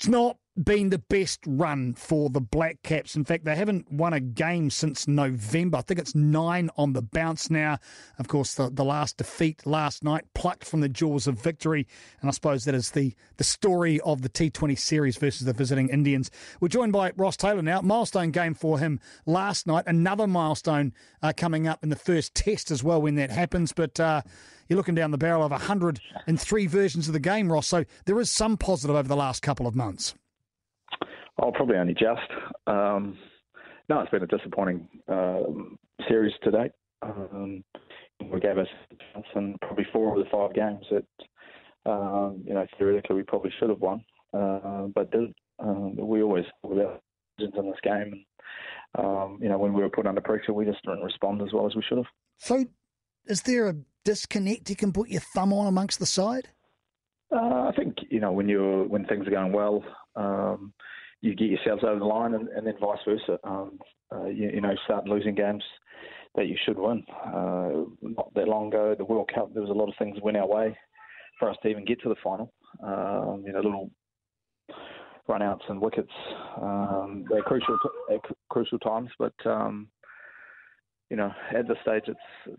[0.00, 3.16] It's not been the best run for the Black Caps.
[3.16, 5.78] In fact, they haven't won a game since November.
[5.78, 7.78] I think it's nine on the bounce now.
[8.18, 11.86] Of course, the, the last defeat last night, plucked from the jaws of victory.
[12.20, 15.88] And I suppose that is the, the story of the T20 series versus the visiting
[15.88, 16.30] Indians.
[16.60, 17.80] We're joined by Ross Taylor now.
[17.80, 19.84] Milestone game for him last night.
[19.86, 20.92] Another milestone
[21.22, 23.72] uh, coming up in the first test as well when that happens.
[23.72, 24.22] But uh,
[24.68, 27.66] you're looking down the barrel of 103 versions of the game, Ross.
[27.66, 30.14] So there is some positive over the last couple of months.
[31.40, 32.30] Oh, probably only just.
[32.66, 33.16] Um,
[33.88, 35.78] no, it's been a disappointing um,
[36.08, 36.72] series to date.
[37.02, 37.64] Um,
[38.30, 38.66] we gave us
[39.34, 43.70] and probably four of the five games that um, you know theoretically we probably should
[43.70, 45.32] have won, uh, but did.
[45.58, 47.02] Uh, we always about
[47.38, 48.24] in this game,
[48.96, 51.52] and um, you know when we were put under pressure, we just didn't respond as
[51.52, 52.06] well as we should have.
[52.36, 52.66] So,
[53.26, 56.48] is there a disconnect you can put your thumb on amongst the side?
[57.34, 59.82] Uh, I think you know when you're when things are going well,
[60.16, 60.74] um,
[61.20, 63.38] you get yourselves over the line, and, and then vice versa.
[63.44, 63.78] Um,
[64.12, 65.62] uh, you, you, know, start losing games
[66.34, 67.04] that you should win.
[67.26, 70.24] Uh, not that long ago, the World Cup, there was a lot of things that
[70.24, 70.76] went our way
[71.38, 72.52] for us to even get to the final.
[72.82, 73.90] Um, you know, little
[75.28, 76.12] runouts and wickets.
[76.60, 77.78] Um, they're crucial,
[78.12, 79.88] at crucial times, but um,
[81.10, 82.56] you know, at this stage, it's, it's,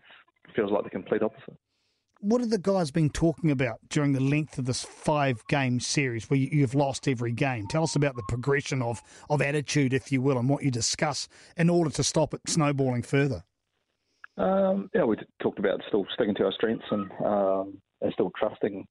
[0.48, 1.58] it feels like the complete opposite
[2.22, 6.30] what have the guys been talking about during the length of this five game series
[6.30, 7.68] where you've lost every game?
[7.68, 11.28] Tell us about the progression of, of attitude, if you will, and what you discuss
[11.58, 13.44] in order to stop it snowballing further.
[14.38, 18.86] Um, yeah, we talked about still sticking to our strengths and, um, and still trusting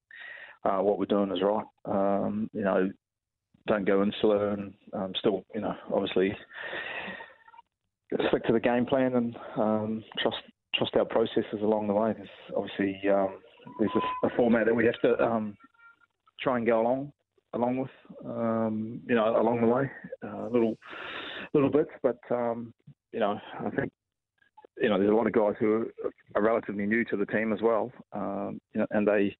[0.64, 1.64] uh, what we're doing is right.
[1.86, 2.90] Um, you know,
[3.66, 6.36] don't go insular and um, still, you know, obviously
[8.28, 10.38] stick to the game plan and um, trust
[10.80, 12.14] trust our processes along the way.
[12.16, 13.38] There's obviously um,
[13.78, 15.56] there's a, a, format that we have to um,
[16.40, 17.12] try and go along
[17.52, 17.90] along with,
[18.24, 19.90] um, you know, along the way,
[20.24, 20.76] uh, little
[21.52, 21.90] little bits.
[22.02, 22.72] But um,
[23.12, 23.92] you know, I think
[24.80, 25.86] you know there's a lot of guys who
[26.34, 29.36] are, relatively new to the team as well, um, you know, and they.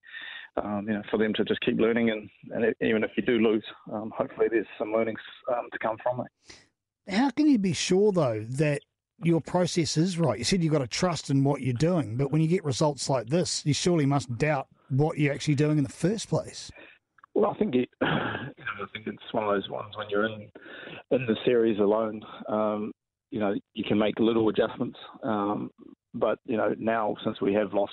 [0.57, 3.39] Um, you know, for them to just keep learning, and, and even if you do
[3.39, 7.15] lose, hopefully there's some learnings to come from it.
[7.15, 8.81] How can you be sure though that
[9.23, 10.39] your process is right.
[10.39, 13.09] You said you've got to trust in what you're doing, but when you get results
[13.09, 16.71] like this, you surely must doubt what you're actually doing in the first place.
[17.35, 20.27] Well, I think it, you know, I think it's one of those ones when you're
[20.27, 20.51] in
[21.11, 22.23] in the series alone.
[22.49, 22.93] Um,
[23.31, 25.71] you know, you can make little adjustments, um,
[26.15, 27.93] but you know now since we have lost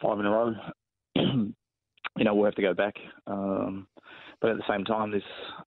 [0.00, 0.52] five in a row,
[1.16, 1.54] you
[2.18, 2.94] know we'll have to go back.
[3.26, 3.88] Um,
[4.40, 5.22] but at the same time, there's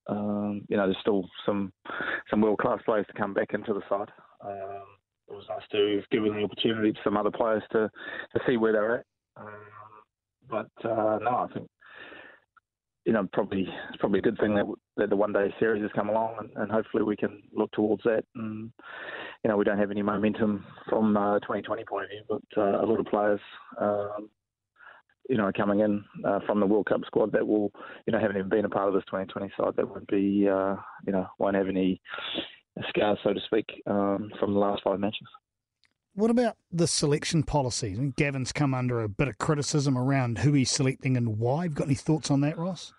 [0.07, 1.73] um, you know there's still some
[2.29, 4.09] some world class players to come back into the side.
[4.45, 4.83] Um,
[5.29, 7.89] it was nice to have given the opportunity to some other players to,
[8.33, 9.05] to see where they're at.
[9.35, 9.53] Um,
[10.49, 11.67] but uh, no, I think
[13.05, 14.65] you know probably it's probably a good thing that
[14.97, 18.03] that the one day series has come along, and, and hopefully we can look towards
[18.03, 18.23] that.
[18.35, 18.71] And
[19.43, 22.83] you know we don't have any momentum from uh, 2020 point of view, but uh,
[22.83, 23.41] a lot of players.
[23.79, 24.29] Um,
[25.29, 27.69] you know, coming in uh, from the World Cup squad that will,
[28.05, 30.77] you know, haven't even been a part of this 2020 side that won't be, uh,
[31.05, 31.99] you know, won't have any
[32.89, 35.27] scars, so to speak, um, from the last five matches.
[36.13, 37.95] What about the selection policy?
[37.99, 41.63] I Gavin's come under a bit of criticism around who he's selecting and why.
[41.63, 42.91] Have you got any thoughts on that, Ross?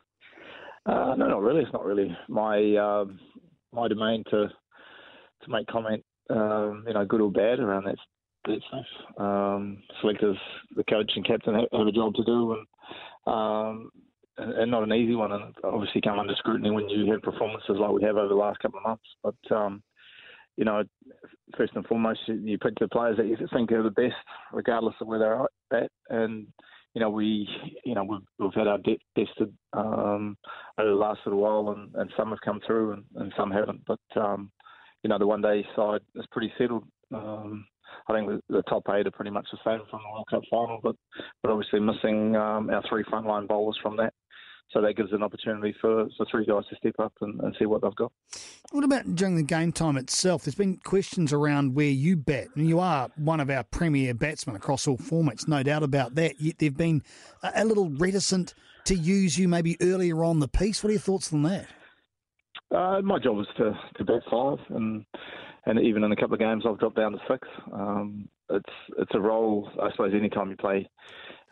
[0.87, 1.63] Uh, no, not really.
[1.63, 3.19] It's not really my um,
[3.73, 7.97] my domain to to make comment, um, you know, good or bad around that,
[8.47, 9.21] that stuff.
[9.21, 10.39] Um, selectors,
[10.77, 12.67] the coach and captain have, have a job to do, and
[13.27, 13.91] um,
[14.39, 17.91] and not an easy one, and obviously come under scrutiny when you have performances like
[17.91, 19.05] we have over the last couple of months.
[19.23, 19.83] But um,
[20.57, 20.83] you know,
[21.57, 24.17] first and foremost, you pick the players that you think are the best,
[24.53, 25.91] regardless of where they're at.
[26.11, 26.47] And
[26.95, 27.49] you know, we,
[27.85, 30.37] you know, we've, we've had our depth tested um,
[30.79, 33.83] over the last little while, and, and some have come through, and, and some haven't.
[33.87, 34.51] But um,
[35.03, 36.85] you know, the one day side is pretty settled.
[37.15, 37.67] Um,
[38.09, 40.43] I think the, the, top eight are pretty much the same from the World Cup
[40.51, 40.97] final, but
[41.43, 44.13] but obviously missing um, our three frontline bowlers from that
[44.73, 47.65] so that gives an opportunity for, for three guys to step up and, and, see
[47.65, 48.13] what they've got.
[48.71, 50.45] What about during the game time itself?
[50.45, 54.57] There's been questions around where you bat, and you are one of our premier batsmen
[54.57, 56.41] across all formats, no doubt about that.
[56.41, 57.03] Yet they've been
[57.43, 58.55] a, little reticent
[58.85, 60.83] to use you maybe earlier on the piece.
[60.83, 61.67] What are your thoughts on that?
[62.71, 65.07] Uh, my job is to, to bat five, and
[65.65, 67.49] and even in a couple of games I've dropped down to six.
[67.73, 70.13] Um, it's it's a role, I suppose.
[70.15, 70.89] Any time you play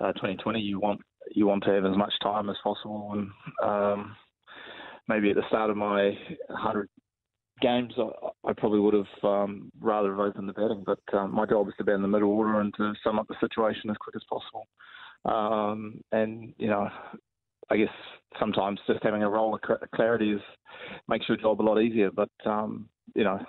[0.00, 1.00] uh, 2020, you want
[1.32, 3.12] you want to have as much time as possible.
[3.12, 3.30] And
[3.62, 4.16] um,
[5.08, 6.16] maybe at the start of my
[6.48, 6.88] 100
[7.60, 10.84] games, I, I probably would have um, rather have opened the batting.
[10.84, 13.28] But um, my job is to be in the middle order and to sum up
[13.28, 14.66] the situation as quick as possible.
[15.24, 16.88] Um, and you know,
[17.70, 17.88] I guess
[18.38, 19.60] sometimes just having a role of
[19.94, 20.40] clarity is
[21.08, 22.10] makes your job a lot easier.
[22.10, 23.40] But um, you know,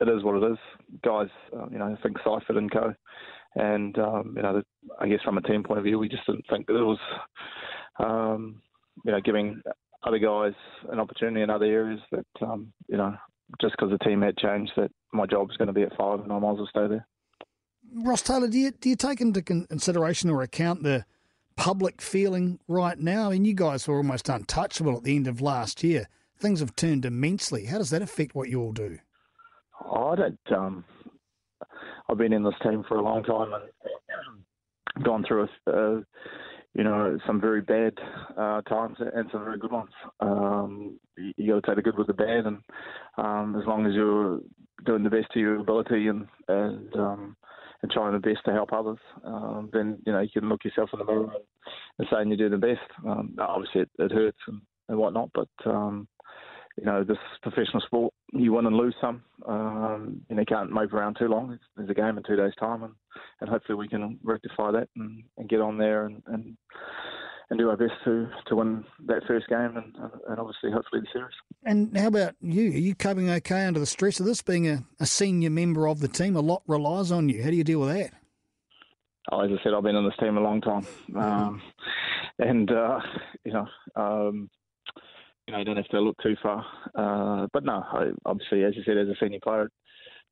[0.00, 0.58] it is what it is.
[1.04, 2.94] Guys, uh, you know, I think Seifert and co.
[3.54, 4.62] And um, you know,
[4.98, 6.98] I guess from a team point of view, we just didn't think that it was,
[7.98, 8.62] um,
[9.04, 9.62] you know, giving
[10.04, 10.52] other guys
[10.90, 13.14] an opportunity in other areas that, um, you know,
[13.60, 16.20] just because the team had changed, that my job was going to be at five
[16.20, 17.06] and I might as well stay there.
[17.94, 21.04] Ross Taylor, do you, do you take into consideration or account the
[21.56, 23.28] public feeling right now?
[23.28, 26.08] I mean, you guys were almost untouchable at the end of last year.
[26.36, 27.66] Things have turned immensely.
[27.66, 28.98] How does that affect what you all do?
[29.80, 30.38] I don't.
[30.52, 30.84] Um,
[32.08, 33.64] I've been in this team for a long time and
[35.02, 36.00] gone through a, uh,
[36.74, 37.94] you know, some very bad
[38.36, 39.90] uh, times and some very good ones.
[40.20, 42.58] Um, you, got to take the good with the bad, and
[43.16, 44.40] um, as long as you're
[44.84, 47.36] doing the best to your ability and and um,
[47.82, 50.90] and trying the best to help others, um, then you know you can look yourself
[50.92, 51.44] in the mirror and,
[51.98, 52.80] and say you do the best.
[53.06, 56.08] Um, obviously, it, it hurts and, and whatnot, but um,
[56.84, 59.22] you know, this professional sport, you win and lose some.
[59.46, 61.58] Um, and you can't mope around too long.
[61.76, 62.92] There's a game in two days' time, and,
[63.40, 66.56] and hopefully we can rectify that and, and get on there and, and
[67.50, 69.94] and do our best to, to win that first game and,
[70.28, 71.34] and obviously hopefully the series.
[71.62, 72.70] And how about you?
[72.70, 74.40] Are you coping okay under the stress of this?
[74.40, 77.42] Being a, a senior member of the team, a lot relies on you.
[77.42, 78.12] How do you deal with that?
[79.30, 80.86] Oh, as I said, I've been on this team a long time,
[81.16, 81.62] um,
[82.38, 83.00] and uh,
[83.44, 84.50] you know, um,
[85.46, 86.64] you know, you don't have to look too far.
[86.94, 89.70] Uh, but no, I, obviously, as you said, as a senior player,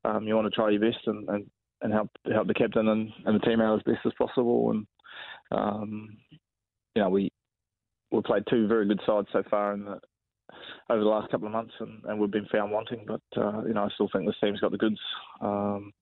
[0.04, 1.46] um, you want to try your best and, and,
[1.82, 4.70] and help help the captain and, and the team out as best as possible.
[4.70, 4.86] And
[5.50, 6.16] um,
[6.94, 7.30] you know, we
[8.10, 9.98] we played two very good sides so far in the
[10.90, 13.06] over the last couple of months, and, and we've been found wanting.
[13.06, 14.98] But uh, you know, I still think this team's got the goods,
[15.40, 15.92] um,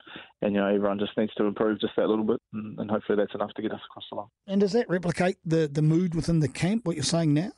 [0.43, 3.17] and you know, everyone just needs to improve just that little bit, and, and hopefully
[3.17, 4.29] that's enough to get us across the line.
[4.47, 6.87] And does that replicate the the mood within the camp?
[6.87, 7.53] What you're saying now?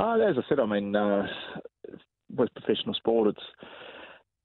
[0.00, 1.26] Uh, as I said, I mean, uh,
[2.34, 3.46] with professional sport, it's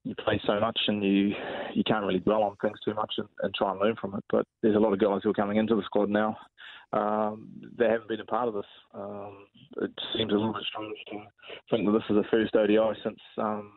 [0.03, 1.33] you play so much and you
[1.73, 4.23] you can't really dwell on things too much and, and try and learn from it.
[4.29, 6.35] But there's a lot of guys who are coming into the squad now.
[6.91, 8.65] Um, they haven't been a part of this.
[8.93, 9.47] Um,
[9.77, 11.19] it seems a little bit strange to
[11.71, 13.71] think that this is the first ODI since um,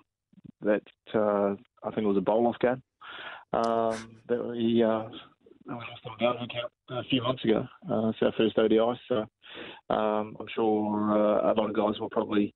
[0.63, 0.83] that
[1.15, 1.55] uh,
[1.85, 2.83] I think it was a bowl off game
[3.53, 4.55] um, that
[5.69, 5.75] we.
[6.21, 7.67] Uh, a few months ago.
[7.91, 9.17] Uh, it's our first ODI, so
[9.91, 12.55] um, I'm sure uh, a lot of guys will probably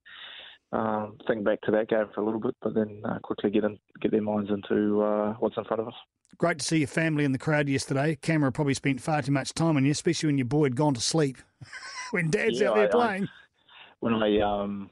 [0.73, 3.65] um, think back to that game for a little bit, but then uh, quickly get
[3.65, 5.95] in, get their minds into uh, what's in front of us.
[6.39, 8.17] Great to see your family in the crowd yesterday.
[8.23, 10.95] Camera probably spent far too much time on you, especially when your boy had gone
[10.95, 11.37] to sleep
[12.11, 13.25] when Dad's yeah, out there I, playing.
[13.25, 13.29] I,
[14.01, 14.91] when I um,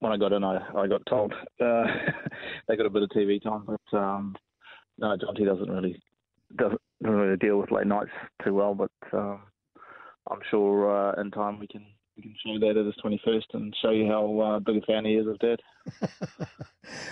[0.00, 1.84] when I got in, I, I got told uh,
[2.68, 4.34] they got a bit of TV time, but um,
[4.98, 6.02] no, Jonty doesn't really
[6.58, 8.10] doesn't really deal with late nights
[8.44, 9.40] too well, but um,
[10.30, 11.84] I'm sure uh, in time we can
[12.16, 15.04] we can show that at his 21st and show you how uh, big a fan
[15.04, 15.60] he is of Dad.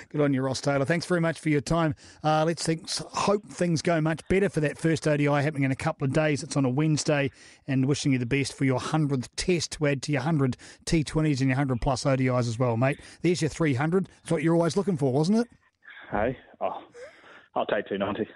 [0.08, 0.86] Good on you, Ross Taylor.
[0.86, 1.94] Thanks very much for your time.
[2.22, 5.76] Uh, let's think, hope things go much better for that first ODI happening in a
[5.76, 6.42] couple of days.
[6.42, 7.30] It's on a Wednesday,
[7.66, 11.40] and wishing you the best for your 100th test to add to your 100 T20s
[11.40, 12.98] and your 100 plus ODIs as well, mate.
[13.20, 14.06] There's your 300.
[14.06, 15.48] That's what you're always looking for, wasn't it?
[16.10, 16.82] Hey, oh,
[17.54, 18.30] I'll take 290.